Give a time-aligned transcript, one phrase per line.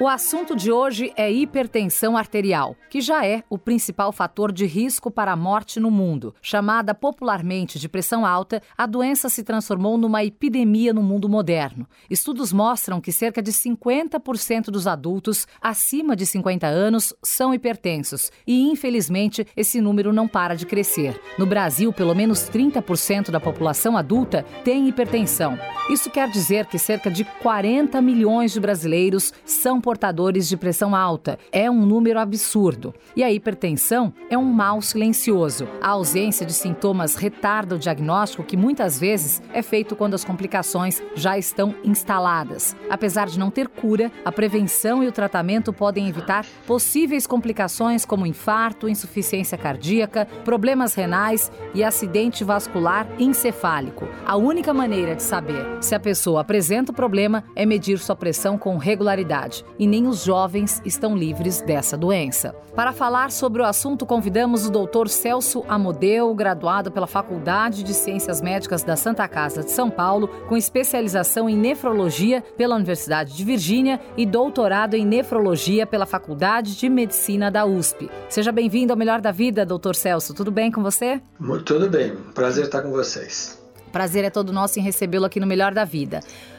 [0.00, 5.08] O assunto de hoje é hipertensão arterial, que já é o principal fator de risco
[5.08, 6.34] para a morte no mundo.
[6.42, 11.86] Chamada popularmente de pressão alta, a doença se transformou numa epidemia no mundo moderno.
[12.10, 18.68] Estudos mostram que cerca de 50% dos adultos acima de 50 anos são hipertensos e,
[18.68, 21.20] infelizmente, esse número não para de crescer.
[21.38, 25.56] No Brasil, pelo menos 30% da população adulta tem hipertensão.
[25.88, 31.38] Isso quer dizer que cerca de 40 milhões de brasileiros são portadores de pressão alta.
[31.52, 32.94] É um número absurdo.
[33.14, 35.68] E a hipertensão é um mal silencioso.
[35.78, 41.02] A ausência de sintomas retarda o diagnóstico, que muitas vezes é feito quando as complicações
[41.14, 42.74] já estão instaladas.
[42.88, 48.26] Apesar de não ter cura, a prevenção e o tratamento podem evitar possíveis complicações como
[48.26, 54.08] infarto, insuficiência cardíaca, problemas renais e acidente vascular encefálico.
[54.24, 58.56] A única maneira de saber se a pessoa apresenta o problema é medir sua pressão
[58.56, 62.54] com regularidade e nem os jovens estão livres dessa doença.
[62.74, 65.08] Para falar sobre o assunto, convidamos o Dr.
[65.08, 70.56] Celso Amodeu, graduado pela Faculdade de Ciências Médicas da Santa Casa de São Paulo, com
[70.56, 77.50] especialização em nefrologia pela Universidade de Virgínia e doutorado em nefrologia pela Faculdade de Medicina
[77.50, 78.10] da USP.
[78.28, 79.94] Seja bem-vindo ao Melhor da Vida, Dr.
[79.94, 80.34] Celso.
[80.34, 81.20] Tudo bem com você?
[81.64, 82.14] Tudo bem.
[82.34, 83.62] Prazer estar com vocês.
[83.92, 86.18] Prazer é todo nosso em recebê-lo aqui no Melhor da Vida.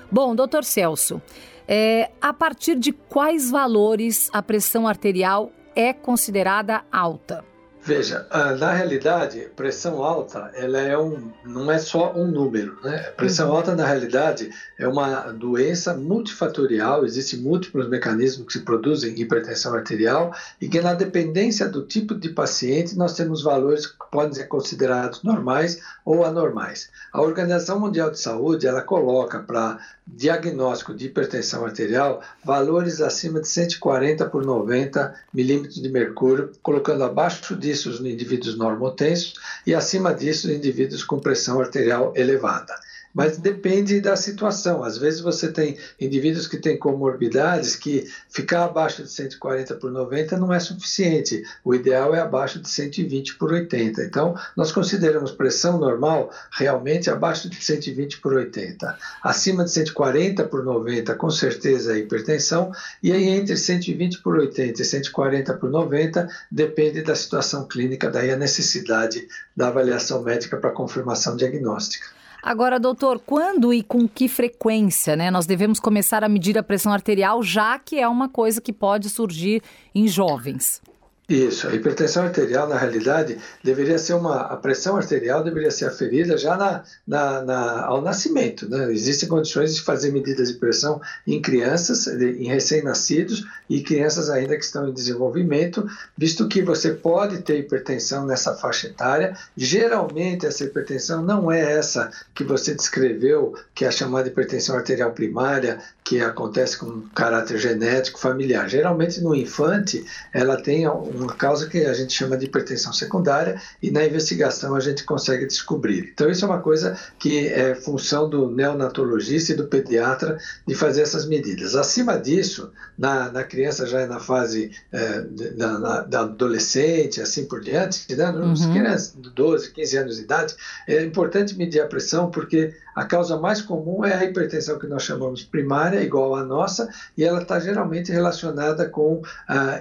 [0.10, 1.22] Bom, doutor Celso,
[1.68, 7.55] é, a partir de quais valores a pressão arterial é considerada alta?
[7.86, 12.98] Veja, ah, na realidade, pressão alta, ela é um, não é só um número, né?
[13.16, 13.58] Pressão uhum.
[13.58, 20.34] alta, na realidade, é uma doença multifatorial, existem múltiplos mecanismos que se produzem hipertensão arterial
[20.60, 25.22] e que na dependência do tipo de paciente nós temos valores que podem ser considerados
[25.22, 26.90] normais ou anormais.
[27.14, 29.78] A Organização Mundial de Saúde, ela coloca para
[30.08, 37.56] diagnóstico de hipertensão arterial valores acima de 140 por 90 milímetros de mercúrio, colocando abaixo
[37.56, 39.34] disso disso os indivíduos normotensos
[39.68, 42.74] e acima disso os indivíduos com pressão arterial elevada
[43.16, 44.84] mas depende da situação.
[44.84, 50.38] Às vezes você tem indivíduos que têm comorbidades que ficar abaixo de 140 por 90
[50.38, 51.42] não é suficiente.
[51.64, 54.04] O ideal é abaixo de 120 por 80.
[54.04, 58.98] Então, nós consideramos pressão normal realmente abaixo de 120 por 80.
[59.24, 64.82] Acima de 140 por 90, com certeza é hipertensão, e aí entre 120 por 80
[64.82, 69.26] e 140 por 90 depende da situação clínica, daí a necessidade
[69.56, 72.08] da avaliação médica para confirmação diagnóstica.
[72.46, 76.94] Agora, doutor, quando e com que frequência né, nós devemos começar a medir a pressão
[76.94, 79.64] arterial, já que é uma coisa que pode surgir
[79.96, 80.80] em jovens?
[81.28, 84.42] Isso, a hipertensão arterial, na realidade, deveria ser uma.
[84.42, 88.70] A pressão arterial deveria ser aferida já na, na, na, ao nascimento.
[88.70, 88.94] Né?
[88.94, 94.64] Existem condições de fazer medidas de pressão em crianças, em recém-nascidos e crianças ainda que
[94.64, 99.36] estão em desenvolvimento, visto que você pode ter hipertensão nessa faixa etária.
[99.58, 105.12] Geralmente, essa hipertensão não é essa que você descreveu, que é a chamada hipertensão arterial
[105.12, 108.70] primária, que acontece com caráter genético familiar.
[108.70, 113.92] Geralmente, no infante, ela tem uma causa que a gente chama de hipertensão secundária e
[113.92, 116.12] na investigação a gente consegue descobrir.
[116.14, 120.38] Então, isso é uma coisa que é função do neonatologista e do pediatra
[120.68, 121.76] de fazer essas medidas.
[121.76, 127.46] Acima disso, na, na criança já é na fase é, da, na, da, adolescente, assim
[127.46, 128.32] por diante, né?
[128.32, 128.74] nos uhum.
[128.74, 130.56] crianças de 12, 15 anos de idade,
[130.88, 135.04] é importante medir a pressão porque a causa mais comum é a hipertensão que nós
[135.04, 139.24] chamamos primária, igual à nossa, e ela está geralmente relacionada com uh,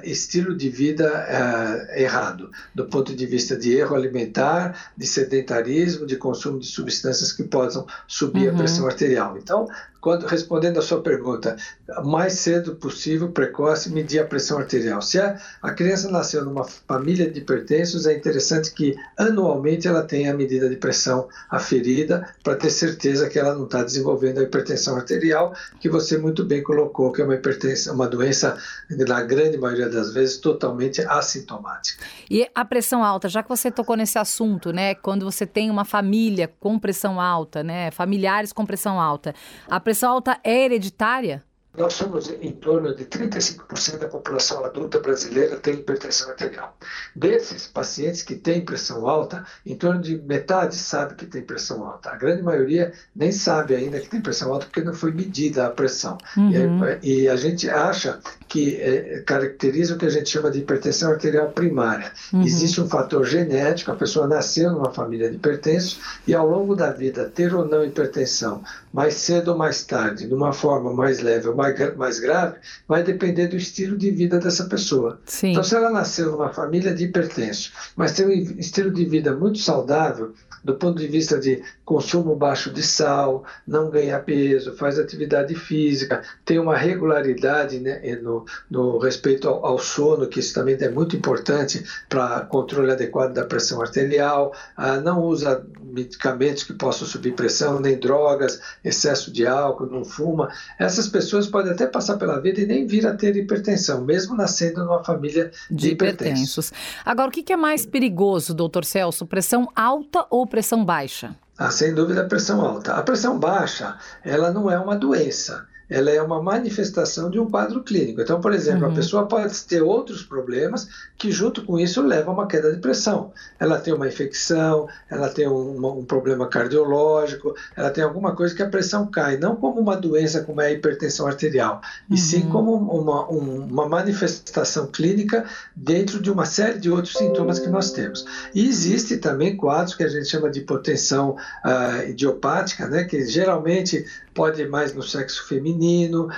[0.03, 6.17] estilo de vida uh, errado, do ponto de vista de erro alimentar, de sedentarismo, de
[6.17, 8.55] consumo de substâncias que possam subir uhum.
[8.55, 9.37] a pressão arterial.
[9.37, 9.69] Então,
[10.05, 11.57] quando, respondendo a sua pergunta,
[12.05, 15.01] mais cedo possível, precoce, medir a pressão arterial.
[15.01, 20.31] Se a, a criança nasceu numa família de hipertensos, é interessante que anualmente ela tenha
[20.31, 24.95] a medida de pressão aferida para ter certeza que ela não está desenvolvendo a hipertensão
[24.97, 28.59] arterial, que você muito bem colocou, que é uma hipertensão, uma doença,
[28.91, 32.05] na grande maioria das vezes, totalmente assintomática.
[32.31, 35.87] E a pressão alta, já que você tocou nesse assunto, né, quando você tem uma
[35.87, 39.35] família com pressão alta, né, familiares com pressão alta,
[39.67, 41.45] a pressão pressão alta é hereditária?
[41.77, 46.77] nós somos em torno de 35% da população adulta brasileira tem hipertensão arterial.
[47.15, 52.11] Desses pacientes que têm pressão alta, em torno de metade sabe que tem pressão alta.
[52.11, 55.71] A grande maioria nem sabe ainda que tem pressão alta porque não foi medida a
[55.71, 56.17] pressão.
[56.37, 56.85] Uhum.
[57.03, 61.11] E, e, a gente acha que é, caracteriza o que a gente chama de hipertensão
[61.11, 62.13] arterial primária.
[62.33, 62.43] Uhum.
[62.43, 66.93] Existe um fator genético, a pessoa nasceu numa família de hipertensos e ao longo da
[66.93, 68.63] vida ter ou não hipertensão,
[68.95, 73.03] mais cedo ou mais tarde, de uma forma mais leve ou mais, mais grave, vai
[73.03, 75.21] depender do estilo de vida dessa pessoa.
[75.27, 75.51] Sim.
[75.51, 79.59] Então, se ela nasceu numa família de hipertensos, mas tem um estilo de vida muito
[79.59, 80.33] saudável,
[80.63, 86.23] do ponto de vista de consumo baixo de sal, não ganha peso, faz atividade física,
[86.45, 91.15] tem uma regularidade né, no, no respeito ao, ao, sono, que isso também é muito
[91.17, 97.79] importante para controle adequado da pressão arterial, ah, não usa medicamentos que possam subir pressão,
[97.79, 100.49] nem drogas, excesso de álcool, não fuma.
[100.79, 104.85] Essas pessoas podem até passar pela vida e nem vir a ter hipertensão, mesmo nascendo
[104.85, 106.73] numa família de, de hipertensos.
[107.05, 109.27] Agora, o que é mais perigoso, doutor Celso?
[109.27, 111.35] Pressão alta ou pressão baixa?
[111.57, 112.95] Ah, sem dúvida a pressão alta.
[112.95, 117.83] A pressão baixa, ela não é uma doença ela é uma manifestação de um quadro
[117.83, 118.21] clínico.
[118.21, 118.93] Então, por exemplo, uhum.
[118.93, 122.79] a pessoa pode ter outros problemas que, junto com isso, levam a uma queda de
[122.79, 123.33] pressão.
[123.59, 128.63] Ela tem uma infecção, ela tem um, um, problema cardiológico, ela tem alguma coisa que
[128.63, 132.15] a pressão cai, não como uma doença como é a hipertensão arterial, uhum.
[132.15, 132.51] e sim uhum.
[132.51, 135.45] como uma, um, uma manifestação clínica
[135.75, 138.25] dentro de uma série de outros sintomas que nós temos.
[138.55, 144.05] E existe também quadros que a gente chama de hipotensão uh, idiopática, né, que geralmente
[144.35, 146.29] pode ir mais no sexo feminino,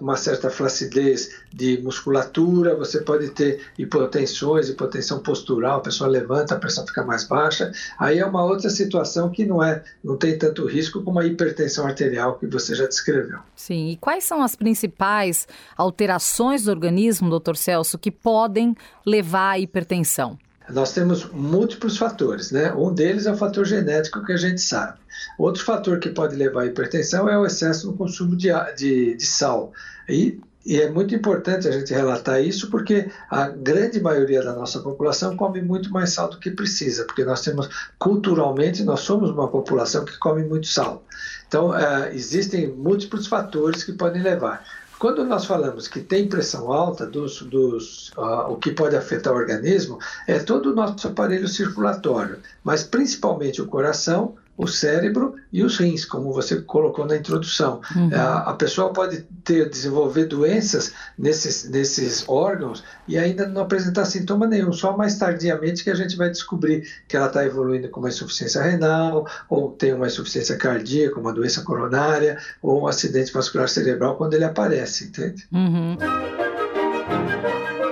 [0.00, 6.58] uma certa flacidez de musculatura, você pode ter hipotensões, hipotensão postural, a pessoa levanta, a
[6.58, 7.72] pressão fica mais baixa.
[7.98, 11.86] Aí é uma outra situação que não é, não tem tanto risco como a hipertensão
[11.86, 13.38] arterial que você já descreveu.
[13.54, 15.46] Sim, e quais são as principais
[15.76, 18.74] alterações do organismo, doutor Celso, que podem
[19.06, 20.38] levar à hipertensão?
[20.70, 22.72] Nós temos múltiplos fatores, né?
[22.74, 24.98] Um deles é o fator genético que a gente sabe.
[25.38, 29.26] Outro fator que pode levar à hipertensão é o excesso no consumo de, de, de
[29.26, 29.72] sal.
[30.08, 34.80] E, e é muito importante a gente relatar isso porque a grande maioria da nossa
[34.80, 37.68] população come muito mais sal do que precisa, porque nós temos,
[37.98, 41.02] culturalmente, nós somos uma população que come muito sal.
[41.46, 44.62] Então, é, existem múltiplos fatores que podem levar.
[44.98, 49.36] Quando nós falamos que tem pressão alta, dos, dos, uh, o que pode afetar o
[49.36, 55.78] organismo é todo o nosso aparelho circulatório, mas principalmente o coração, o cérebro e os
[55.78, 57.80] rins, como você colocou na introdução.
[57.94, 58.10] Uhum.
[58.12, 64.48] A, a, pessoa pode ter desenvolver doenças nesses, nesses órgãos e ainda não apresentar sintoma
[64.48, 68.08] nenhum, só mais tardiamente que a gente vai descobrir que ela está evoluindo com uma
[68.08, 74.16] insuficiência renal, ou tem uma insuficiência cardíaca, uma doença coronária, ou um acidente vascular cerebral
[74.16, 75.46] quando ele aparece, entende?
[75.52, 75.96] Uhum.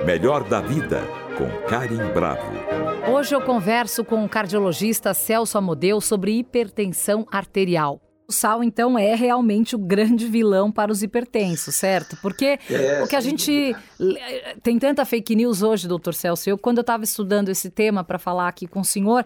[0.05, 1.01] Melhor da vida,
[1.37, 2.51] com Karim Bravo.
[3.17, 7.99] Hoje eu converso com o cardiologista Celso Amodeu sobre hipertensão arterial.
[8.27, 12.15] O sal, então, é realmente o grande vilão para os hipertensos, certo?
[12.21, 13.75] Porque é, o que a gente.
[14.61, 16.47] Tem tanta fake news hoje, doutor Celso.
[16.47, 19.25] Eu, quando eu estava estudando esse tema para falar aqui com o senhor,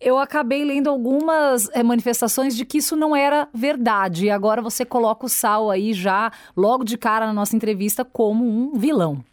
[0.00, 4.26] eu acabei lendo algumas é, manifestações de que isso não era verdade.
[4.26, 8.44] E agora você coloca o sal aí já, logo de cara na nossa entrevista, como
[8.44, 9.24] um vilão.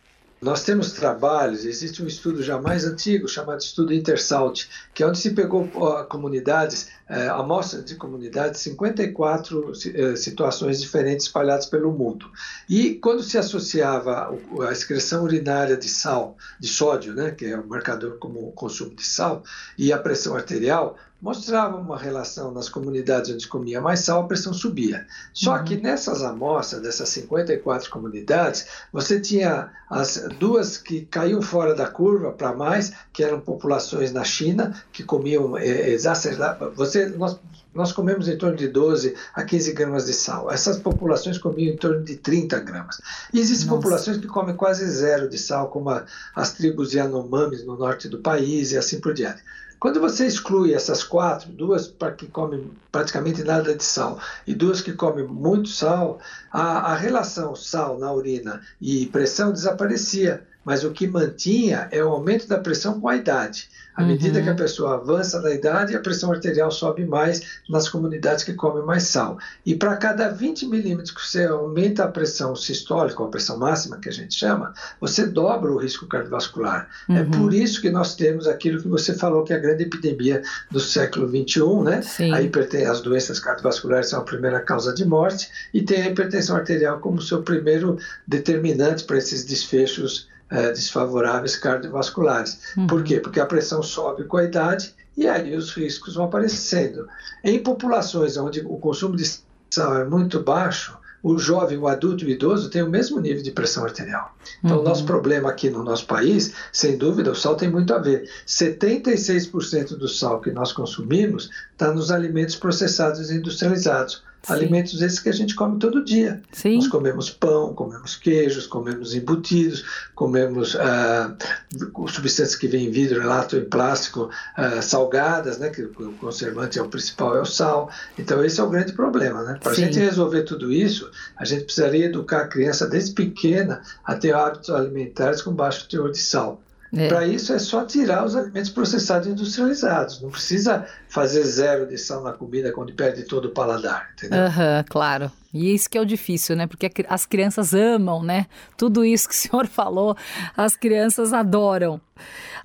[0.45, 5.17] Nós temos trabalhos, existe um estudo já mais antigo chamado estudo Intersalt, que é onde
[5.17, 5.67] se pegou
[6.07, 12.29] comunidades, é, amostras de comunidades, 54 é, situações diferentes espalhadas pelo mundo.
[12.69, 14.37] E quando se associava
[14.67, 19.03] a excreção urinária de sal, de sódio, né, que é o marcador como consumo de
[19.03, 19.43] sal,
[19.75, 24.53] e a pressão arterial, mostrava uma relação nas comunidades onde comia mais sal, a pressão
[24.53, 25.07] subia.
[25.33, 25.63] Só uhum.
[25.63, 32.31] que nessas amostras, dessas 54 comunidades, você tinha as duas que caíam fora da curva
[32.31, 36.75] para mais, que eram populações na China, que comiam é, exacerbadas.
[36.75, 37.39] Você, nós,
[37.73, 40.51] nós comemos em torno de 12 a 15 gramas de sal.
[40.51, 43.01] Essas populações comiam em torno de 30 gramas.
[43.33, 43.81] E existem Nossa.
[43.81, 46.05] populações que comem quase zero de sal, como a,
[46.35, 49.41] as tribos Yanomamis no norte do país e assim por diante.
[49.79, 54.93] Quando você exclui essas quatro, duas que comem praticamente nada de sal e duas que
[54.93, 56.19] comem muito sal,
[56.51, 62.09] a, a relação sal na urina e pressão desaparecia mas o que mantinha é o
[62.09, 63.69] aumento da pressão com a idade.
[63.95, 64.43] À medida uhum.
[64.43, 68.83] que a pessoa avança na idade, a pressão arterial sobe mais nas comunidades que comem
[68.83, 69.37] mais sal.
[69.65, 73.97] E para cada 20 milímetros que você aumenta a pressão sistólica, ou a pressão máxima
[73.97, 76.89] que a gente chama, você dobra o risco cardiovascular.
[77.07, 77.17] É uhum.
[77.19, 80.41] É por isso que nós temos aquilo que você falou que é a grande epidemia
[80.69, 82.01] do século 21, né?
[82.33, 86.57] A hiperten as doenças cardiovasculares são a primeira causa de morte e tem a hipertensão
[86.57, 92.75] arterial como seu primeiro determinante para esses desfechos é, desfavoráveis cardiovasculares.
[92.77, 92.87] Uhum.
[92.87, 93.19] Por quê?
[93.19, 97.07] Porque a pressão sobe com a idade e aí os riscos vão aparecendo.
[97.43, 102.27] Em populações onde o consumo de sal é muito baixo, o jovem, o adulto e
[102.27, 104.37] o idoso têm o mesmo nível de pressão arterial.
[104.63, 105.07] Então, o nosso uhum.
[105.07, 108.29] problema aqui no nosso país, sem dúvida, o sal tem muito a ver.
[108.45, 114.21] 76% do sal que nós consumimos está nos alimentos processados e industrializados.
[114.45, 114.53] Sim.
[114.53, 116.41] Alimentos esses que a gente come todo dia.
[116.51, 116.75] Sim.
[116.75, 119.83] Nós comemos pão, comemos queijos, comemos embutidos,
[120.13, 126.13] comemos uh, substâncias que vêm em vidro, lato e plástico, uh, salgadas, né, que o
[126.19, 127.89] conservante é o principal, é o sal.
[128.19, 129.41] Então esse é o grande problema.
[129.41, 129.57] Né?
[129.61, 134.13] Para a gente resolver tudo isso, a gente precisaria educar a criança desde pequena a
[134.13, 136.61] ter hábitos alimentares com baixo teor de sal.
[136.93, 137.07] É.
[137.07, 140.21] Para isso é só tirar os alimentos processados e industrializados.
[140.21, 144.39] Não precisa fazer zero de sal na comida quando perde todo o paladar, entendeu?
[144.45, 145.31] Uhum, claro.
[145.55, 146.67] E isso que é o difícil, né?
[146.67, 148.45] Porque as crianças amam, né?
[148.75, 150.17] Tudo isso que o senhor falou,
[150.57, 152.01] as crianças adoram.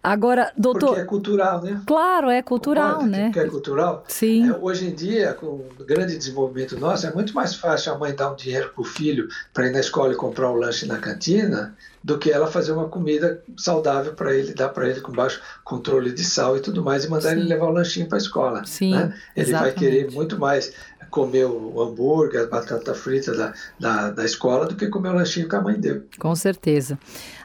[0.02, 0.88] Agora, doutor.
[0.88, 1.82] Porque é cultural, né?
[1.86, 3.26] Claro, é cultural, né?
[3.26, 4.04] Porque é cultural.
[4.08, 4.50] Sim.
[4.50, 8.14] É, hoje em dia, com o grande desenvolvimento nosso, é muito mais fácil a mãe
[8.14, 10.98] dar um dinheiro para o filho para ir na escola e comprar o lanche na
[10.98, 15.40] cantina do que ela fazer uma comida saudável para ele, dar para ele com baixo
[15.62, 17.40] controle de sal e tudo mais, e mandar Sim.
[17.40, 18.64] ele levar o lanchinho para a escola.
[18.64, 19.14] Sim, né?
[19.36, 19.74] Ele exatamente.
[19.74, 20.72] vai querer muito mais
[21.10, 25.48] comer o hambúrguer, a batata frita da, da, da, escola do que comer o lanchinho
[25.48, 26.04] que a mãe deu.
[26.18, 26.98] Com certeza.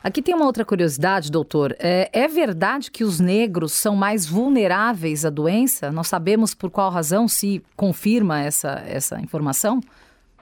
[0.03, 1.75] Aqui tem uma outra curiosidade, doutor.
[1.79, 5.91] É, é verdade que os negros são mais vulneráveis à doença?
[5.91, 9.81] Nós sabemos por qual razão se confirma essa, essa informação?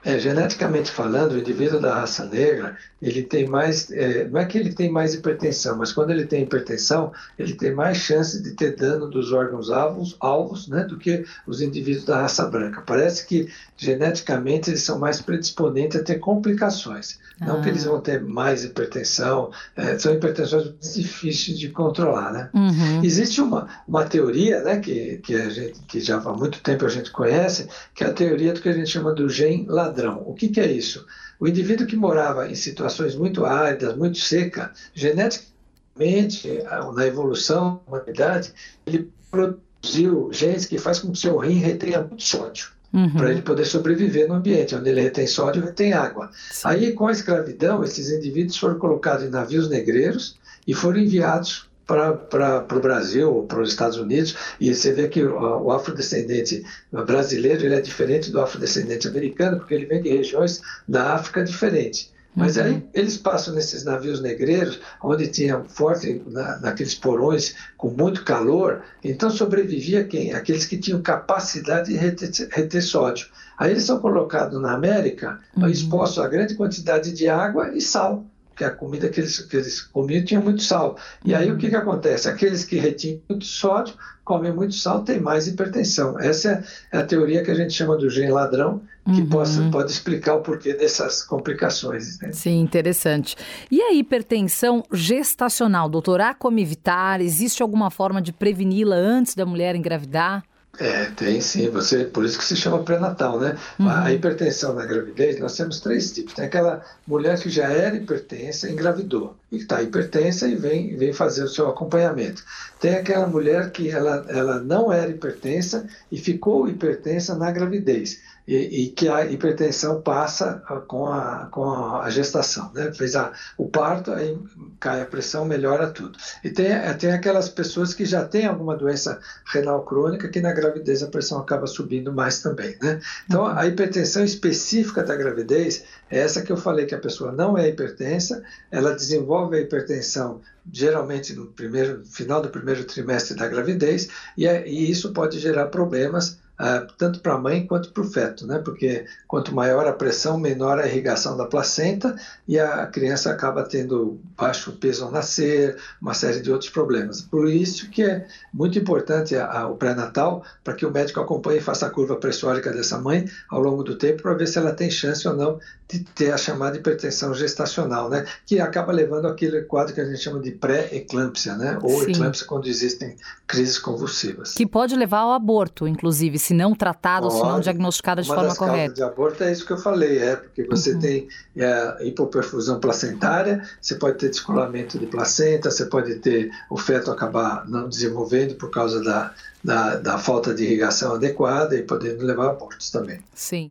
[0.04, 4.58] É, geneticamente falando, o indivíduo da raça negra, ele tem mais, é, não é que
[4.58, 8.76] ele tem mais hipertensão, mas quando ele tem hipertensão, ele tem mais chance de ter
[8.76, 12.82] dano dos órgãos alvos, alvos né, do que os indivíduos da raça branca.
[12.82, 17.18] Parece que geneticamente eles são mais predisponentes a ter complicações.
[17.40, 17.46] Ah.
[17.46, 17.90] Não que eles ah.
[17.90, 22.32] vão ter mais hipertensão, é, são hipertensões difíceis de controlar.
[22.32, 22.50] Né?
[22.54, 23.04] Uhum.
[23.04, 26.88] Existe uma, uma teoria né, que, que, a gente, que já há muito tempo a
[26.88, 29.93] gente conhece, que é a teoria do que a gente chama do gene ladrão.
[30.26, 31.06] O que, que é isso?
[31.38, 36.62] O indivíduo que morava em situações muito áridas, muito secas, geneticamente,
[36.94, 38.52] na evolução da humanidade,
[38.86, 43.10] ele produziu genes que faz com que o seu rim retenha muito sódio uhum.
[43.10, 46.30] para ele poder sobreviver no ambiente, onde ele retém sódio, retém água.
[46.50, 46.68] Sim.
[46.68, 52.66] Aí, com a escravidão, esses indivíduos foram colocados em navios negreiros e foram enviados para
[52.74, 57.74] o Brasil para os Estados Unidos e você vê que o, o afrodescendente brasileiro ele
[57.74, 62.12] é diferente do afrodescendente americano porque ele vem de regiões da África diferentes.
[62.36, 62.64] Mas uhum.
[62.64, 68.82] aí eles passam nesses navios negreiros, onde tinha forte, na, naqueles porões com muito calor,
[69.04, 70.32] então sobrevivia quem?
[70.32, 73.28] Aqueles que tinham capacidade de reter, reter sódio.
[73.56, 75.68] Aí eles são colocados na América, uhum.
[75.68, 79.82] expostos a grande quantidade de água e sal porque a comida que eles, que eles
[79.82, 80.96] comiam tinha muito sal.
[81.24, 82.28] E aí o que, que acontece?
[82.28, 83.94] Aqueles que retinham muito sódio,
[84.24, 86.18] comem muito sal, têm mais hipertensão.
[86.20, 89.28] Essa é a teoria que a gente chama do gene ladrão, que uhum.
[89.28, 92.20] possa, pode explicar o porquê dessas complicações.
[92.20, 92.30] Né?
[92.32, 93.36] Sim, interessante.
[93.70, 96.20] E a hipertensão gestacional, doutor?
[96.20, 97.20] Há como evitar?
[97.20, 100.44] Existe alguma forma de preveni-la antes da mulher engravidar?
[100.78, 101.68] É, tem sim.
[101.70, 103.56] Você, por isso que se chama pré-natal, né?
[103.78, 103.88] Uhum.
[103.88, 106.34] A hipertensão na gravidez, nós temos três tipos.
[106.34, 111.44] Tem aquela mulher que já era hipertensa, engravidou, e está hipertensa e vem, vem fazer
[111.44, 112.42] o seu acompanhamento.
[112.80, 118.56] Tem aquela mulher que ela, ela não era hipertensa e ficou hipertensa na gravidez e,
[118.56, 121.64] e, que a hipertensão passa com a, com
[121.96, 122.70] a gestação.
[122.74, 122.92] Né?
[122.92, 124.38] Fez a, o parto, aí
[124.78, 126.18] cai a pressão, melhora tudo.
[126.42, 131.02] E tem, tem aquelas pessoas que já têm alguma doença renal crônica que na gravidez
[131.02, 132.76] a pressão acaba subindo mais também.
[132.82, 133.00] Né?
[133.24, 137.56] Então, a hipertensão específica da gravidez é essa que eu falei que a pessoa não
[137.56, 140.40] é hipertensa, ela desenvolve a hipertensão
[140.72, 145.66] geralmente no primeiro final do primeiro trimestre da gravidez e, é, e isso pode gerar
[145.66, 148.58] problemas uh, tanto para a mãe quanto para o feto, né?
[148.58, 152.14] porque quanto maior a pressão, menor a irrigação da placenta
[152.46, 157.20] e a criança acaba tendo baixo peso ao nascer, uma série de outros problemas.
[157.20, 161.58] Por isso que é muito importante a, a, o pré-natal para que o médico acompanhe
[161.58, 164.72] e faça a curva pressórica dessa mãe ao longo do tempo para ver se ela
[164.72, 165.58] tem chance ou não
[165.88, 168.24] de ter a chamada hipertensão gestacional, né?
[168.46, 171.78] que acaba levando aquele quadro que a gente chama de pré-eclâmpsia, né?
[171.82, 172.12] ou Sim.
[172.12, 174.54] eclâmpsia quando existem crises convulsivas.
[174.54, 177.40] Que pode levar ao aborto, inclusive, se não tratado, pode.
[177.40, 178.94] se não diagnosticado de Uma forma das correta.
[178.94, 180.98] de aborto é isso que eu falei, é porque você uhum.
[180.98, 187.10] tem é, hipoperfusão placentária, você pode ter descolamento de placenta, você pode ter o feto
[187.10, 189.32] acabar não desenvolvendo por causa da,
[189.62, 193.20] da, da falta de irrigação adequada e podendo levar a abortos também.
[193.34, 193.70] Sim.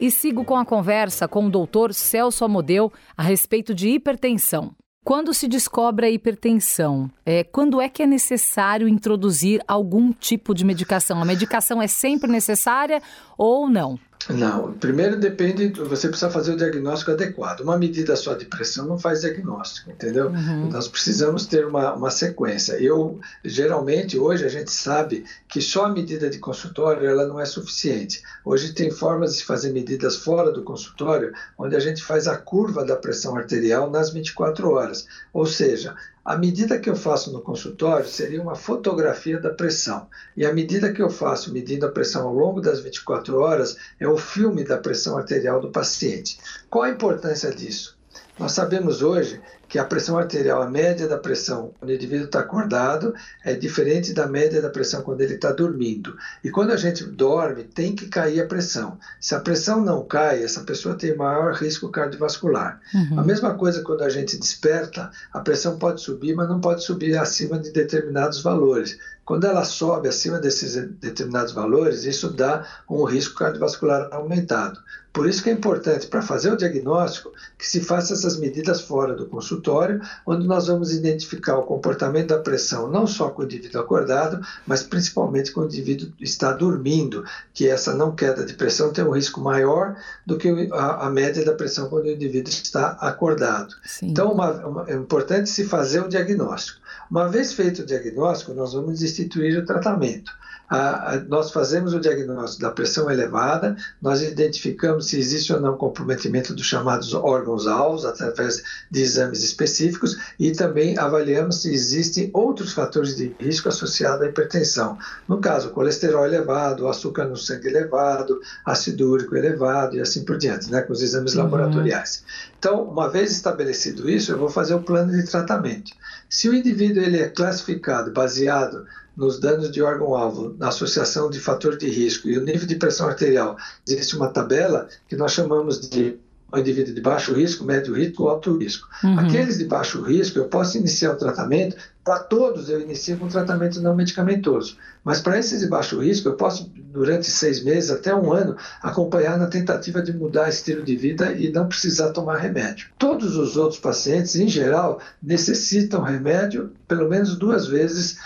[0.00, 4.74] E sigo com a conversa com o doutor Celso Amodeu a respeito de hipertensão.
[5.06, 10.64] Quando se descobre a hipertensão, é, quando é que é necessário introduzir algum tipo de
[10.64, 11.22] medicação?
[11.22, 13.00] A medicação é sempre necessária
[13.38, 14.00] ou não?
[14.28, 17.60] Não, primeiro depende, você precisa fazer o diagnóstico adequado.
[17.60, 20.28] Uma medida só de pressão não faz diagnóstico, entendeu?
[20.28, 20.68] Uhum.
[20.70, 22.72] Nós precisamos ter uma, uma sequência.
[22.74, 27.44] Eu, geralmente, hoje a gente sabe que só a medida de consultório ela não é
[27.44, 28.22] suficiente.
[28.44, 32.84] Hoje tem formas de fazer medidas fora do consultório, onde a gente faz a curva
[32.84, 35.06] da pressão arterial nas 24 horas.
[35.32, 35.94] Ou seja,
[36.26, 40.08] a medida que eu faço no consultório seria uma fotografia da pressão.
[40.36, 44.08] E a medida que eu faço medindo a pressão ao longo das 24 horas é
[44.08, 46.36] o filme da pressão arterial do paciente.
[46.68, 47.96] Qual a importância disso?
[48.36, 52.40] Nós sabemos hoje que a pressão arterial, a média da pressão quando o indivíduo está
[52.40, 56.16] acordado, é diferente da média da pressão quando ele está dormindo.
[56.42, 58.98] E quando a gente dorme, tem que cair a pressão.
[59.20, 62.80] Se a pressão não cai, essa pessoa tem maior risco cardiovascular.
[62.94, 63.20] Uhum.
[63.20, 67.16] A mesma coisa quando a gente desperta, a pressão pode subir, mas não pode subir
[67.16, 68.98] acima de determinados valores.
[69.24, 74.78] Quando ela sobe acima desses determinados valores, isso dá um risco cardiovascular aumentado.
[75.16, 79.14] Por isso que é importante, para fazer o diagnóstico, que se faça essas medidas fora
[79.14, 83.80] do consultório, onde nós vamos identificar o comportamento da pressão, não só com o indivíduo
[83.80, 89.06] acordado, mas principalmente quando o indivíduo está dormindo, que essa não queda de pressão tem
[89.06, 89.96] um risco maior
[90.26, 93.74] do que a, a média da pressão quando o indivíduo está acordado.
[93.86, 94.08] Sim.
[94.08, 96.78] Então, uma, uma, é importante se fazer o diagnóstico.
[97.10, 100.30] Uma vez feito o diagnóstico, nós vamos instituir o tratamento.
[100.68, 105.76] A, a, nós fazemos o diagnóstico da pressão elevada, nós identificamos se existe ou não
[105.76, 113.16] comprometimento dos chamados órgãos-alvos através de exames específicos e também avaliamos se existem outros fatores
[113.16, 114.98] de risco associados à hipertensão.
[115.28, 120.70] No caso, colesterol elevado, açúcar no sangue elevado, ácido úrico elevado e assim por diante,
[120.70, 121.44] né, com os exames uhum.
[121.44, 122.24] laboratoriais.
[122.58, 125.92] Então, uma vez estabelecido isso, eu vou fazer o plano de tratamento.
[126.28, 128.84] Se o indivíduo ele é classificado baseado
[129.16, 133.08] nos danos de órgão-alvo, na associação de fator de risco e o nível de pressão
[133.08, 133.56] arterial,
[133.88, 136.18] existe uma tabela que nós chamamos de
[136.52, 138.86] um indivíduo de baixo risco, médio risco ou alto risco.
[139.02, 139.18] Uhum.
[139.18, 143.82] Aqueles de baixo risco, eu posso iniciar o tratamento, para todos eu inicio com tratamento
[143.82, 144.76] não medicamentoso.
[145.02, 149.36] Mas para esses de baixo risco, eu posso, durante seis meses até um ano, acompanhar
[149.36, 152.88] na tentativa de mudar estilo de vida e não precisar tomar remédio.
[152.96, 158.18] Todos os outros pacientes, em geral, necessitam remédio pelo menos duas vezes,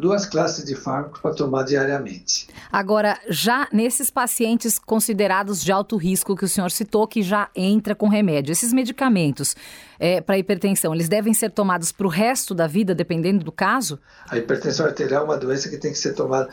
[0.00, 2.48] duas classes de fármacos para tomar diariamente.
[2.72, 7.94] Agora, já nesses pacientes considerados de alto risco que o senhor citou, que já entra
[7.94, 9.54] com remédio, esses medicamentos
[10.00, 13.98] é, para hipertensão, eles devem ser tomados para o resto da vida, dependendo do caso?
[14.28, 16.48] A hipertensão arterial é uma doença que tem que ser tomada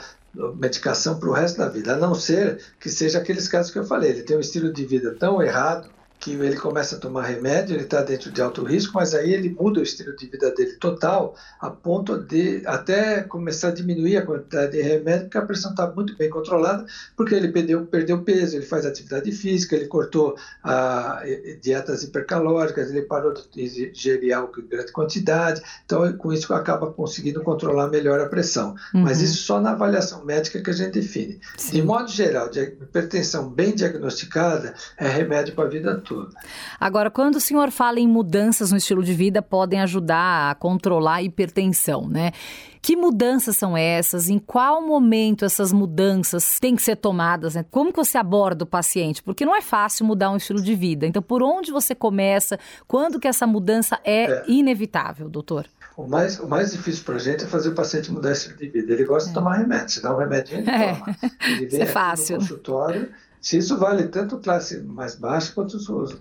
[0.55, 3.85] medicação para o resto da vida, a não ser que seja aqueles casos que eu
[3.85, 7.75] falei, ele tem um estilo de vida tão errado que ele começa a tomar remédio,
[7.75, 10.73] ele está dentro de alto risco, mas aí ele muda o estilo de vida dele
[10.73, 15.71] total, a ponto de até começar a diminuir a quantidade de remédio, porque a pressão
[15.71, 20.35] está muito bem controlada, porque ele perdeu, perdeu peso, ele faz atividade física, ele cortou
[20.63, 21.21] a,
[21.61, 27.41] dietas hipercalóricas, ele parou de ingerir álcool em grande quantidade, então com isso acaba conseguindo
[27.43, 28.75] controlar melhor a pressão.
[28.93, 29.01] Uhum.
[29.01, 31.39] Mas isso só na avaliação médica que a gente define.
[31.57, 31.73] Sim.
[31.73, 36.29] De modo geral, de hipertensão bem diagnosticada é remédio para a vida toda.
[36.79, 41.15] Agora, quando o senhor fala em mudanças no estilo de vida, podem ajudar a controlar
[41.15, 42.31] a hipertensão, né?
[42.85, 44.29] Que mudanças são essas?
[44.29, 47.55] Em qual momento essas mudanças têm que ser tomadas?
[47.55, 47.65] Né?
[47.71, 49.23] Como que você aborda o paciente?
[49.23, 51.07] Porque não é fácil mudar um estilo de vida.
[51.07, 52.59] Então, por onde você começa?
[52.87, 54.43] Quando que essa mudança é, é.
[54.47, 55.65] inevitável, doutor?
[55.97, 58.59] O mais, o mais difícil para a gente é fazer o paciente mudar esse estilo
[58.59, 58.93] de vida.
[58.93, 59.33] Ele gosta é.
[59.33, 59.89] de tomar remédio.
[59.89, 60.93] Se dá um remédio, ele é.
[60.93, 61.17] toma.
[61.47, 62.35] Ele vem é fácil.
[62.35, 63.09] no consultório
[63.45, 65.77] Se isso vale tanto classe mais baixa quanto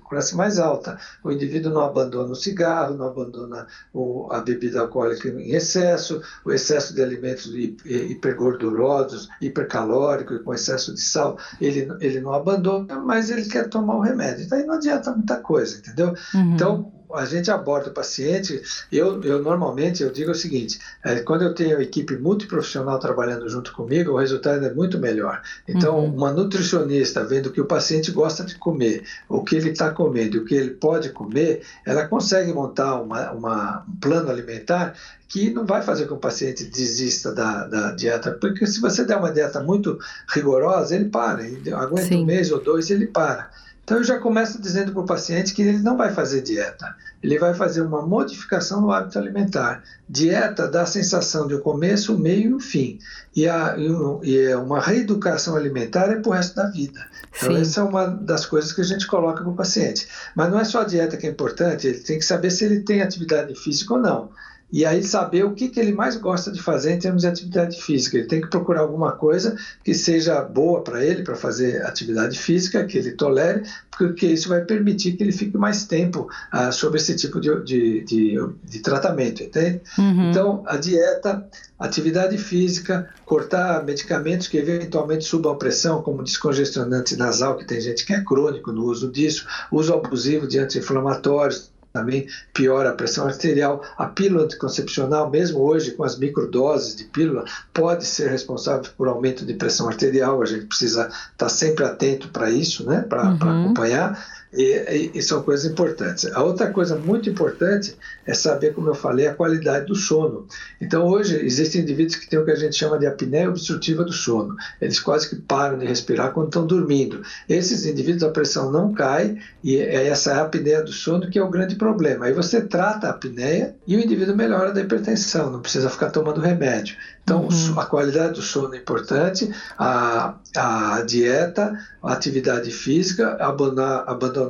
[0.07, 0.99] classe mais alta.
[1.25, 6.53] O indivíduo não abandona o cigarro, não abandona o, a bebida alcoólica em excesso, o
[6.53, 13.47] excesso de alimentos hipergordurosos, hipercalóricos, com excesso de sal, ele, ele não abandona, mas ele
[13.47, 14.47] quer tomar o remédio.
[14.47, 16.13] Daí não adianta muita coisa, entendeu?
[16.35, 16.53] Uhum.
[16.53, 21.43] Então, a gente aborda o paciente, eu, eu normalmente eu digo o seguinte, é, quando
[21.43, 25.43] eu tenho equipe multiprofissional trabalhando junto comigo, o resultado é muito melhor.
[25.67, 26.15] Então, uhum.
[26.15, 30.45] uma nutricionista vendo que o paciente gosta de comer, o que ele está comendo, o
[30.45, 34.95] que ele pode comer, ela consegue montar uma, uma, um plano alimentar
[35.29, 39.05] que não vai fazer com que o paciente desista da, da, dieta, porque se você
[39.05, 39.99] der uma dieta muito
[40.33, 42.23] rigorosa, ele para, ele aguenta Sim.
[42.23, 43.51] um mês ou dois, ele para.
[43.85, 47.39] Então eu já começo dizendo para o paciente que ele não vai fazer dieta, ele
[47.39, 49.85] vai fazer uma modificação no hábito alimentar.
[50.09, 52.99] Dieta dá a sensação de o começo, o meio e o fim.
[53.37, 53.77] E, a,
[54.23, 57.07] e é uma reeducação alimentar é para o resto da vida.
[57.37, 57.61] Então Sim.
[57.61, 60.09] essa é uma das coisas que a gente coloca para o paciente.
[60.35, 62.81] Mas não é só a dieta que é importante, ele tem que saber se ele
[62.81, 64.31] tem atividade física ou não
[64.75, 67.81] e aí saber o que, que ele mais gosta de fazer em termos de atividade
[67.81, 68.19] física.
[68.19, 72.85] Ele tem que procurar alguma coisa que seja boa para ele, para fazer atividade física,
[72.85, 73.63] que ele tolere,
[73.97, 78.05] porque isso vai permitir que ele fique mais tempo ah, sobre esse tipo de, de,
[78.05, 79.81] de, de tratamento, entende?
[79.97, 80.31] Uhum.
[80.31, 87.57] Então, a dieta, atividade física, cortar medicamentos que eventualmente subam a pressão, como descongestionante nasal,
[87.57, 92.91] que tem gente que é crônico no uso disso, uso abusivo de anti-inflamatórios, também piora
[92.91, 93.81] a pressão arterial.
[93.97, 99.47] A pílula anticoncepcional, mesmo hoje com as microdoses de pílula, pode ser responsável por aumento
[99.47, 100.43] de pressão arterial.
[100.43, 103.03] A gente precisa estar sempre atento para isso, né?
[103.09, 103.63] para uhum.
[103.63, 104.44] acompanhar.
[104.57, 106.27] E, e, e, são coisas importantes.
[106.33, 110.47] A outra coisa muito importante é saber, como eu falei, a qualidade do sono.
[110.81, 114.13] Então, hoje, existem indivíduos que têm o que a gente chama de apneia obstrutiva do
[114.13, 114.55] sono.
[114.81, 117.23] Eles quase que param de respirar quando estão dormindo.
[117.49, 121.51] Esses indivíduos, a pressão não cai e é essa apneia do sono que é o
[121.51, 122.27] grande problema.
[122.27, 126.41] Aí você trata a apneia e o indivíduo melhora da hipertensão, não precisa ficar tomando
[126.41, 126.97] remédio.
[127.25, 127.81] Então, uhum.
[127.81, 134.44] a qualidade do sono é importante, a, a dieta, a atividade física, abandonar, abandonar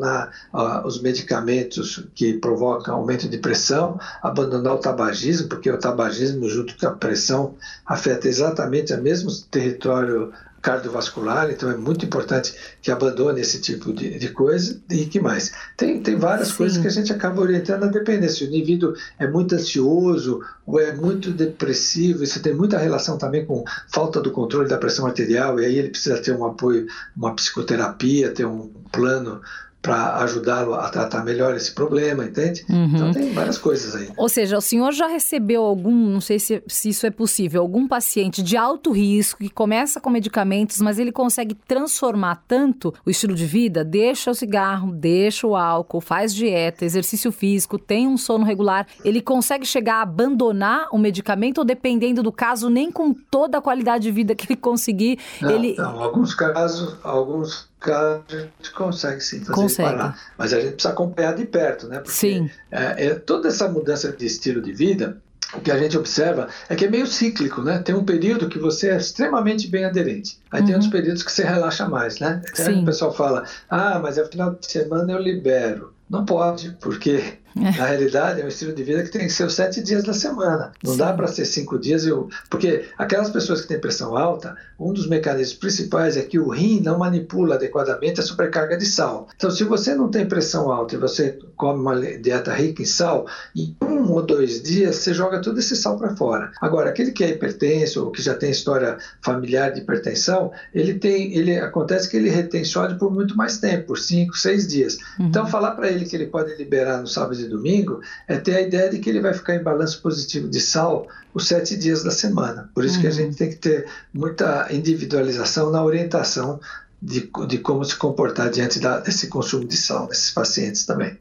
[0.52, 6.76] uh, os medicamentos que provocam aumento de pressão, abandonar o tabagismo, porque o tabagismo, junto
[6.76, 7.54] com a pressão,
[7.86, 10.32] afeta exatamente o mesmo território
[10.64, 14.80] cardiovascular, então é muito importante que abandone esse tipo de, de coisa.
[14.88, 15.52] E que mais?
[15.76, 16.56] Tem, tem várias Sim.
[16.56, 18.46] coisas que a gente acaba orientando a dependência.
[18.46, 23.62] O indivíduo é muito ansioso ou é muito depressivo, isso tem muita relação também com
[23.92, 28.30] falta do controle da pressão arterial, e aí ele precisa ter um apoio, uma psicoterapia,
[28.30, 29.42] ter um plano
[29.84, 32.64] para ajudá-lo a tratar melhor esse problema, entende?
[32.70, 32.86] Uhum.
[32.86, 34.08] Então tem várias coisas aí.
[34.16, 37.86] Ou seja, o senhor já recebeu algum, não sei se, se isso é possível, algum
[37.86, 43.34] paciente de alto risco que começa com medicamentos, mas ele consegue transformar tanto o estilo
[43.34, 48.42] de vida, deixa o cigarro, deixa o álcool, faz dieta, exercício físico, tem um sono
[48.42, 53.58] regular, ele consegue chegar a abandonar o medicamento ou dependendo do caso, nem com toda
[53.58, 55.74] a qualidade de vida que ele conseguir, não, ele...
[55.76, 59.88] Não, alguns casos, alguns a gente consegue sim fazer consegue.
[59.88, 60.18] parar.
[60.36, 61.96] Mas a gente precisa acompanhar de perto, né?
[61.96, 62.50] Porque sim.
[62.70, 65.18] É, é, toda essa mudança de estilo de vida,
[65.52, 67.78] o que a gente observa é que é meio cíclico, né?
[67.78, 70.38] Tem um período que você é extremamente bem aderente.
[70.50, 70.66] Aí uhum.
[70.66, 72.42] tem outros períodos que você relaxa mais, né?
[72.54, 72.82] Sim.
[72.82, 75.92] O pessoal fala, ah, mas é final de semana eu libero.
[76.08, 79.54] Não pode, porque na realidade, é um estilo de vida que tem que ser os
[79.54, 80.72] sete dias da semana.
[80.82, 80.98] Não Sim.
[80.98, 82.04] dá para ser cinco dias.
[82.04, 82.28] Eu...
[82.50, 86.80] Porque aquelas pessoas que têm pressão alta, um dos mecanismos principais é que o rim
[86.80, 89.28] não manipula adequadamente a sobrecarga de sal.
[89.36, 93.26] Então, se você não tem pressão alta e você come uma dieta rica em sal,
[93.54, 96.50] em um ou dois dias você joga todo esse sal para fora.
[96.60, 101.36] Agora, aquele que é hipertenso ou que já tem história familiar de hipertensão, ele tem,
[101.36, 104.98] ele acontece que ele retém sódio por muito mais tempo, por cinco, seis dias.
[105.18, 105.26] Uhum.
[105.26, 108.60] Então, falar para ele que ele pode liberar no sábado e domingo, é ter a
[108.60, 112.10] ideia de que ele vai ficar em balanço positivo de sal os sete dias da
[112.10, 112.70] semana.
[112.74, 113.00] Por isso uhum.
[113.02, 113.16] que a uhum.
[113.16, 116.60] gente tem que ter muita individualização na orientação
[117.00, 121.18] de, de como se comportar diante da, desse consumo de sal nesses pacientes também.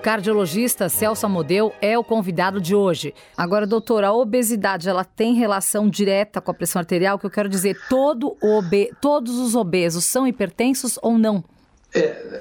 [0.00, 3.14] Cardiologista Celso Amodeu é o convidado de hoje.
[3.36, 7.18] Agora, doutora, a obesidade ela tem relação direta com a pressão arterial?
[7.18, 8.90] Que eu quero dizer, todo obe...
[9.00, 11.44] todos os obesos são hipertensos ou não?
[11.94, 12.40] É,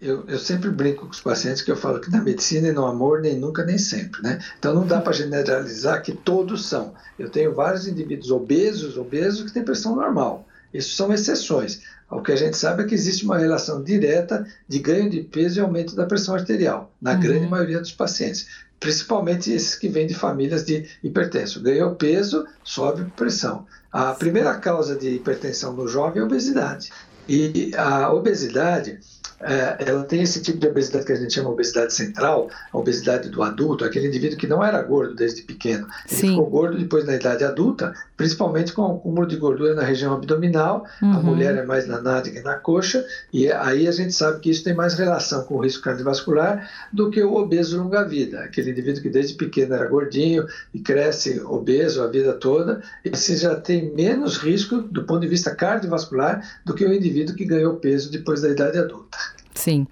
[0.00, 2.84] eu, eu, sempre brinco com os pacientes que eu falo que na medicina e no
[2.84, 4.38] amor nem nunca nem sempre, né?
[4.58, 6.92] Então não dá para generalizar que todos são.
[7.18, 10.46] Eu tenho vários indivíduos obesos, obesos que têm pressão normal.
[10.72, 11.80] Isso são exceções.
[12.10, 15.58] O que a gente sabe é que existe uma relação direta de ganho de peso
[15.58, 17.20] e aumento da pressão arterial, na uhum.
[17.20, 18.46] grande maioria dos pacientes,
[18.78, 21.60] principalmente esses que vêm de famílias de hipertenso.
[21.60, 23.66] Ganhou peso, sobe pressão.
[23.90, 26.92] A primeira causa de hipertensão no jovem é a obesidade.
[27.28, 29.00] E a obesidade
[29.40, 33.42] ela tem esse tipo de obesidade que a gente chama obesidade central, a obesidade do
[33.42, 35.86] adulto, aquele indivíduo que não era gordo desde pequeno.
[36.08, 36.28] Ele Sim.
[36.30, 40.86] ficou gordo depois na idade adulta, principalmente com o acúmulo de gordura na região abdominal,
[41.02, 41.12] uhum.
[41.12, 44.50] a mulher é mais na nádega e na coxa, e aí a gente sabe que
[44.50, 49.02] isso tem mais relação com o risco cardiovascular do que o obeso longa-vida, aquele indivíduo
[49.02, 54.38] que desde pequeno era gordinho e cresce obeso a vida toda, esse já tem menos
[54.38, 58.48] risco do ponto de vista cardiovascular do que o indivíduo que ganhou peso depois da
[58.48, 59.18] idade adulta.
[59.56, 59.86] Sim.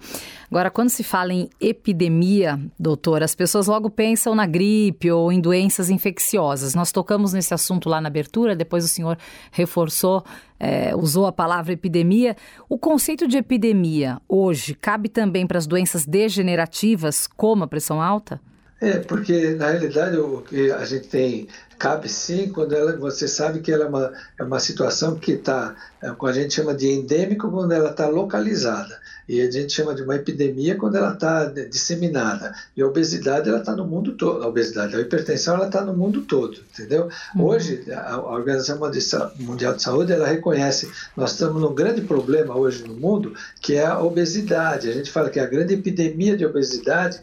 [0.49, 5.41] Agora, quando se fala em epidemia, doutor, as pessoas logo pensam na gripe ou em
[5.41, 6.75] doenças infecciosas.
[6.75, 9.17] Nós tocamos nesse assunto lá na abertura, depois o senhor
[9.51, 10.23] reforçou,
[10.59, 12.37] é, usou a palavra epidemia.
[12.69, 18.39] O conceito de epidemia hoje cabe também para as doenças degenerativas, como a pressão alta?
[18.79, 21.47] É, porque na realidade o que a gente tem
[21.79, 25.75] cabe sim quando ela, você sabe que ela é uma, é uma situação que está,
[26.03, 30.03] é, a gente chama de endêmico quando ela está localizada e a gente chama de
[30.03, 34.47] uma epidemia quando ela está disseminada e a obesidade ela está no mundo todo, a
[34.47, 37.09] obesidade, a hipertensão ela está no mundo todo, entendeu?
[37.35, 37.45] Uhum.
[37.45, 38.79] Hoje a Organização
[39.39, 43.85] Mundial de Saúde ela reconhece nós estamos num grande problema hoje no mundo que é
[43.85, 44.89] a obesidade.
[44.89, 47.19] A gente fala que a grande epidemia de obesidade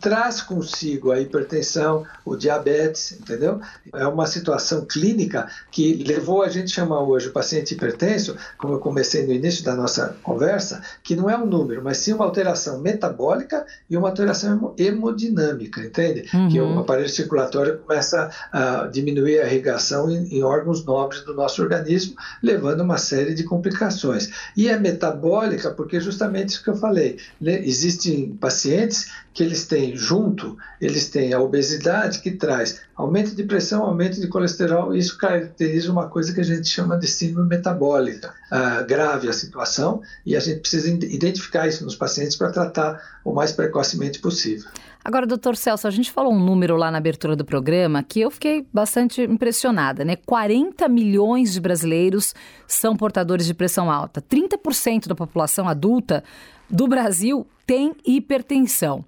[0.00, 3.60] traz consigo a hipertensão, o diabetes, entendeu?
[3.94, 8.78] É uma situação clínica que levou a gente chamar hoje o paciente hipertenso, como eu
[8.78, 12.80] comecei no início da nossa conversa, que não é um número, mas sim uma alteração
[12.80, 16.28] metabólica e uma alteração hemodinâmica, entende?
[16.34, 16.48] Uhum.
[16.48, 21.62] Que o aparelho circulatório começa a diminuir a irrigação em, em órgãos nobres do nosso
[21.62, 24.30] organismo, levando uma série de complicações.
[24.56, 27.60] E é metabólica porque justamente isso que eu falei, né?
[27.64, 33.84] existem pacientes que eles têm junto, eles têm a obesidade que traz aumento de pressão,
[33.84, 38.34] aumento de colesterol, e isso caracteriza uma coisa que a gente chama de síndrome metabólica.
[38.50, 43.32] Ah, grave a situação e a gente precisa identificar isso nos pacientes para tratar o
[43.32, 44.70] mais precocemente possível.
[45.06, 48.30] Agora, doutor Celso, a gente falou um número lá na abertura do programa que eu
[48.30, 50.16] fiquei bastante impressionada, né?
[50.16, 52.34] 40 milhões de brasileiros
[52.66, 54.20] são portadores de pressão alta.
[54.20, 56.24] 30% da população adulta
[56.68, 59.04] do Brasil tem hipertensão.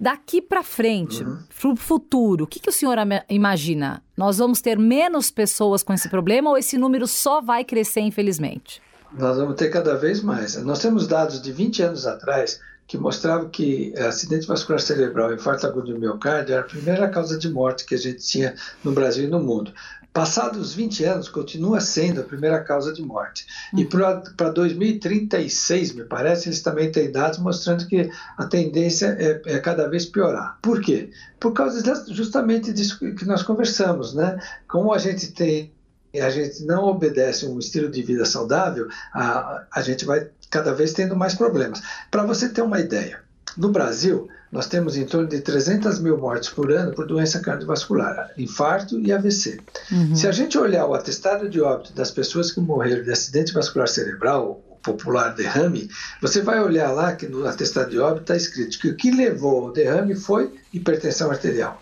[0.00, 1.38] Daqui para frente, uhum.
[1.60, 2.96] para o futuro, o que, que o senhor
[3.28, 4.02] imagina?
[4.16, 8.80] Nós vamos ter menos pessoas com esse problema ou esse número só vai crescer, infelizmente?
[9.12, 10.56] Nós vamos ter cada vez mais.
[10.64, 15.92] Nós temos dados de 20 anos atrás que mostravam que acidente vascular cerebral, infarto agudo
[15.92, 19.28] do miocárdio era a primeira causa de morte que a gente tinha no Brasil e
[19.28, 19.72] no mundo.
[20.12, 23.46] Passados 20 anos, continua sendo a primeira causa de morte.
[23.76, 29.58] E para 2036, me parece, eles também têm dados mostrando que a tendência é, é
[29.60, 30.58] cada vez piorar.
[30.60, 31.10] Por quê?
[31.38, 34.38] Por causa justamente disso que nós conversamos, né?
[34.66, 35.72] Como a gente tem
[36.18, 40.92] a gente não obedece um estilo de vida saudável, a, a gente vai cada vez
[40.92, 41.80] tendo mais problemas.
[42.10, 43.22] Para você ter uma ideia,
[43.56, 48.32] no Brasil, nós temos em torno de 300 mil mortes por ano por doença cardiovascular,
[48.36, 49.60] infarto e AVC.
[49.92, 50.16] Uhum.
[50.16, 53.88] Se a gente olhar o atestado de óbito das pessoas que morreram de acidente vascular
[53.88, 55.88] cerebral, o popular derrame,
[56.20, 59.66] você vai olhar lá que no atestado de óbito está escrito que o que levou
[59.66, 61.80] ao derrame foi hipertensão arterial.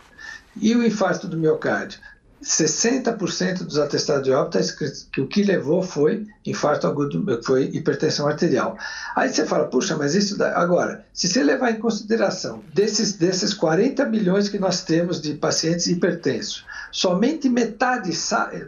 [0.60, 2.00] E o infarto do miocárdio?
[2.42, 7.64] 60% dos atestados de óbito está escrito que o que levou foi infarto agudo, foi
[7.64, 8.76] hipertensão arterial.
[9.16, 10.56] Aí você fala, puxa, mas isso dá...
[10.56, 15.88] agora, se você levar em consideração desses desses 40 milhões que nós temos de pacientes
[15.88, 18.12] hipertensos, somente metade,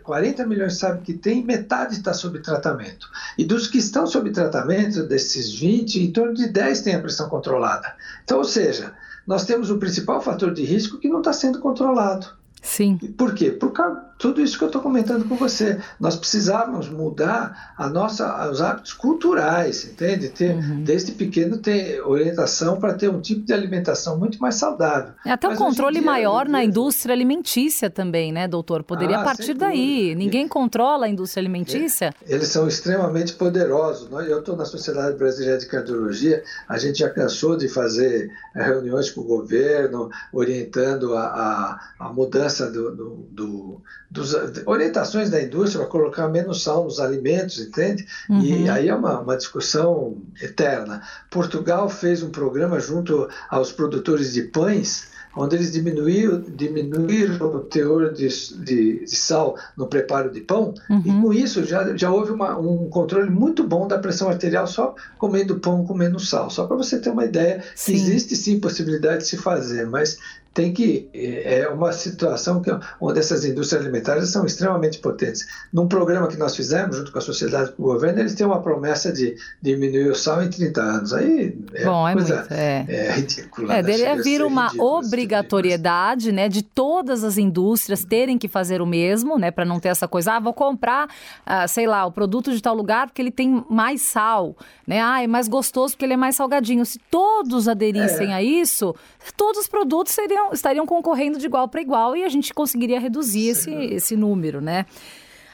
[0.02, 3.08] 40 milhões sabe que tem, metade está sob tratamento.
[3.38, 7.28] E dos que estão sob tratamento, desses 20, em torno de 10 têm a pressão
[7.28, 7.94] controlada.
[8.24, 8.92] Então, ou seja,
[9.26, 12.39] nós temos o principal fator de risco que não está sendo controlado.
[12.60, 12.96] Sim.
[12.96, 13.50] Por quê?
[13.50, 13.72] Por
[14.20, 15.80] tudo isso que eu estou comentando com você.
[15.98, 20.28] Nós precisávamos mudar a nossa, os hábitos culturais, entende?
[20.28, 20.84] Ter, uhum.
[20.84, 25.14] Desde pequeno ter orientação para ter um tipo de alimentação muito mais saudável.
[25.24, 28.82] É até um controle dia, maior na indústria alimentícia também, né, doutor?
[28.82, 30.14] Poderia ah, partir daí.
[30.14, 32.12] Ninguém controla a indústria alimentícia?
[32.28, 34.10] É, eles são extremamente poderosos.
[34.10, 34.26] Né?
[34.28, 39.10] Eu estou na Sociedade Brasileira de Cardiologia, a gente já cansou de fazer eh, reuniões
[39.10, 44.34] com o governo, orientando a, a, a mudança do, do, do dos,
[44.66, 48.06] orientações da indústria para colocar menos sal nos alimentos, entende?
[48.28, 48.40] Uhum.
[48.40, 51.02] E aí é uma, uma discussão eterna.
[51.30, 58.12] Portugal fez um programa junto aos produtores de pães onde eles diminuíram, diminuíram o teor
[58.12, 61.02] de, de, de sal no preparo de pão, uhum.
[61.04, 64.94] e com isso já, já houve uma, um controle muito bom da pressão arterial só
[65.18, 66.50] comendo pão, comendo sal.
[66.50, 67.94] Só para você ter uma ideia, sim.
[67.94, 70.18] existe sim possibilidade de se fazer, mas
[70.52, 75.46] tem que é, é uma situação que, onde essas indústrias alimentares são extremamente potentes.
[75.72, 78.60] Num programa que nós fizemos junto com a sociedade com o governo, eles têm uma
[78.60, 81.12] promessa de diminuir o sal em 30 anos.
[81.12, 82.86] Aí é Bom, é coisa muito, é.
[82.88, 83.74] é ridícula.
[83.74, 83.82] É, né?
[83.82, 89.38] deveria vir uma ridículo, obrigatoriedade, né, de todas as indústrias terem que fazer o mesmo,
[89.38, 91.08] né, para não ter essa coisa, ah, vou comprar,
[91.46, 95.00] ah, sei lá, o produto de tal lugar porque ele tem mais sal, né?
[95.00, 96.84] Ah, é mais gostoso porque ele é mais salgadinho.
[96.84, 98.34] Se todos aderissem é.
[98.34, 98.94] a isso,
[99.36, 102.98] todos os produtos seriam estariam, estariam concorrendo de igual para igual e a gente conseguiria
[102.98, 104.86] reduzir esse, esse número, né?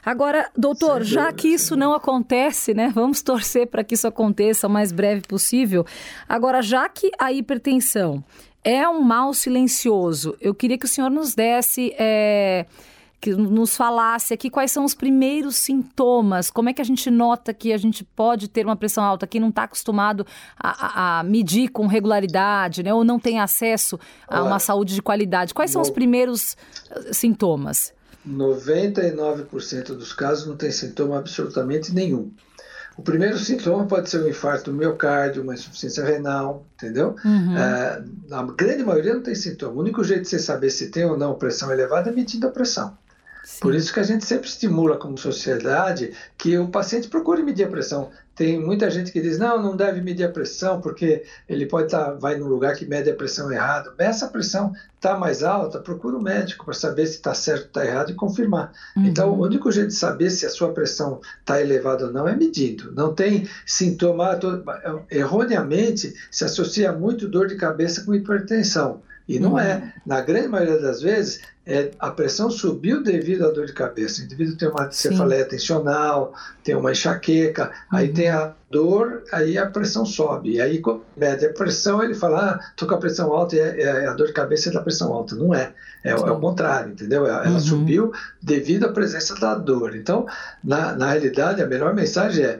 [0.05, 2.89] Agora, doutor, já que isso não acontece, né?
[2.93, 5.85] Vamos torcer para que isso aconteça o mais breve possível.
[6.29, 8.23] Agora, já que a hipertensão
[8.63, 11.93] é um mal silencioso, eu queria que o senhor nos desse.
[11.97, 12.65] É
[13.19, 17.53] que nos falasse aqui quais são os primeiros sintomas, como é que a gente nota
[17.53, 20.25] que a gente pode ter uma pressão alta, quem não está acostumado
[20.57, 25.53] a, a, medir com regularidade, né, ou não tem acesso a uma saúde de qualidade.
[25.53, 25.87] Quais são no...
[25.87, 26.55] os primeiros
[26.91, 27.93] eh, sintomas?
[28.27, 32.31] 99% dos casos não tem sintoma absolutamente nenhum.
[32.97, 37.15] O primeiro sintoma pode ser um infarto do miocárdio, uma insuficiência renal, entendeu?
[37.23, 37.55] Uhum.
[37.55, 39.73] É, a grande maioria não tem sintoma.
[39.73, 42.51] O único jeito de você saber se tem ou não pressão elevada é medindo a
[42.51, 42.97] pressão.
[43.47, 43.61] Sim.
[43.61, 47.69] Por isso que a gente sempre estimula como sociedade que o paciente procure medir a
[47.69, 48.09] pressão.
[48.35, 52.07] Tem muita gente que diz, não, não deve medir a pressão, porque ele pode estar,
[52.07, 53.93] tá, vai num lugar que mede a pressão errado.
[53.97, 57.67] Essa pressão está mais alta, procura o um médico para saber se está certo ou
[57.67, 58.73] está errado e confirmar.
[58.97, 59.05] Uhum.
[59.05, 62.35] Então, o único jeito de saber se a sua pressão está elevada ou não é
[62.35, 62.91] medindo.
[62.91, 64.37] Não tem sintoma,
[65.09, 69.01] erroneamente se associa muito dor de cabeça com hipertensão.
[69.27, 69.75] E não é.
[69.75, 69.91] Uhum.
[70.05, 74.21] Na grande maioria das vezes, é, a pressão subiu devido à dor de cabeça.
[74.21, 77.97] O indivíduo tem uma cefaleia tensional, tem uma enxaqueca, uhum.
[77.97, 80.53] aí tem a dor, aí a pressão sobe.
[80.53, 83.59] E aí, quando mede a pressão, ele fala, ah, tô com a pressão alta e
[83.59, 85.35] é, é a dor de cabeça é da pressão alta.
[85.35, 85.73] Não é.
[86.05, 87.25] É, é o contrário, entendeu?
[87.27, 87.59] Ela uhum.
[87.59, 89.93] subiu devido à presença da dor.
[89.93, 90.25] Então,
[90.63, 92.59] na, na realidade, a melhor mensagem é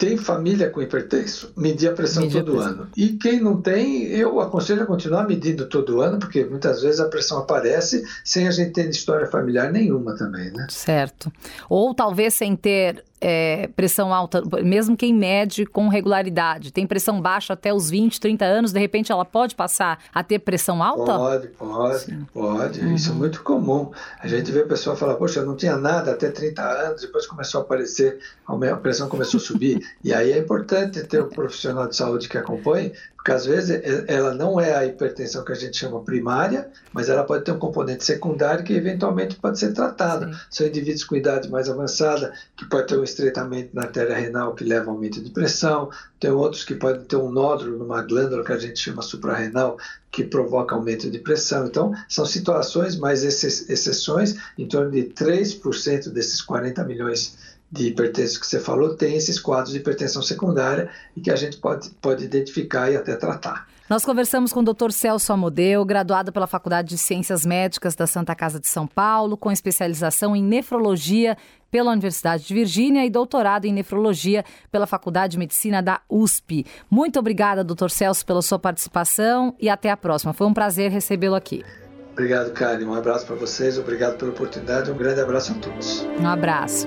[0.00, 2.72] tem família com hipertenso, medir a pressão medir todo a pressão.
[2.72, 2.88] ano.
[2.96, 7.08] E quem não tem, eu aconselho a continuar medindo todo ano, porque muitas vezes a
[7.08, 10.66] pressão aparece sem a gente ter história familiar nenhuma também, né?
[10.70, 11.30] Certo.
[11.68, 17.52] Ou talvez sem ter é, pressão alta, mesmo quem mede com regularidade, tem pressão baixa
[17.52, 21.16] até os 20, 30 anos, de repente ela pode passar a ter pressão alta?
[21.16, 22.26] Pode, pode, Sim.
[22.32, 22.80] pode.
[22.80, 22.94] Uhum.
[22.94, 23.90] Isso é muito comum.
[24.18, 27.26] A gente vê a pessoa falar, poxa, eu não tinha nada até 30 anos, depois
[27.26, 29.80] começou a aparecer, a pressão começou a subir.
[30.02, 34.34] e aí é importante ter um profissional de saúde que acompanhe, porque às vezes ela
[34.34, 38.02] não é a hipertensão que a gente chama primária, mas ela pode ter um componente
[38.02, 40.32] secundário que eventualmente pode ser tratado.
[40.32, 40.40] Sim.
[40.48, 44.64] São indivíduos com idade mais avançada, que pode ter um estreitamento na artéria renal que
[44.64, 48.52] leva a aumento de pressão, tem outros que podem ter um nódulo numa glândula que
[48.52, 49.76] a gente chama suprarrenal,
[50.10, 51.66] que provoca aumento de pressão.
[51.66, 58.46] Então, são situações, mas exceções, em torno de 3% desses 40 milhões de hipertensão que
[58.46, 62.90] você falou tem esses quadros de hipertensão secundária e que a gente pode, pode identificar
[62.90, 63.68] e até tratar.
[63.88, 64.92] Nós conversamos com o Dr.
[64.92, 69.50] Celso Amodeu, graduado pela Faculdade de Ciências Médicas da Santa Casa de São Paulo, com
[69.50, 71.36] especialização em nefrologia
[71.72, 76.64] pela Universidade de Virgínia e doutorado em nefrologia pela Faculdade de Medicina da USP.
[76.88, 77.88] Muito obrigada, Dr.
[77.88, 80.32] Celso, pela sua participação e até a próxima.
[80.32, 81.64] Foi um prazer recebê-lo aqui.
[82.12, 82.84] Obrigado, Karen.
[82.84, 84.88] Um abraço para vocês, obrigado pela oportunidade.
[84.88, 86.06] Um grande abraço a todos.
[86.20, 86.86] Um abraço.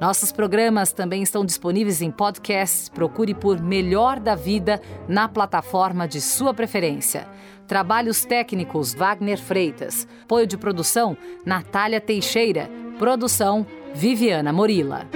[0.00, 2.90] Nossos programas também estão disponíveis em podcast.
[2.90, 7.26] Procure por Melhor da Vida na plataforma de sua preferência.
[7.66, 10.06] Trabalhos técnicos Wagner Freitas.
[10.24, 12.68] Apoio de produção Natália Teixeira.
[12.98, 15.06] Produção Viviana Morila.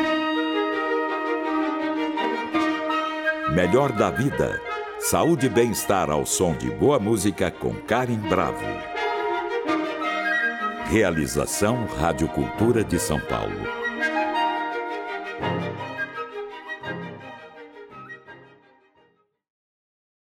[3.55, 4.61] Melhor da Vida.
[4.99, 8.65] Saúde e bem-estar ao som de boa música com Karen Bravo.
[10.87, 13.80] Realização Rádio Cultura de São Paulo.